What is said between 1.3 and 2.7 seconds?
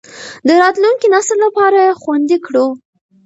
لپاره یې خوندي کړو.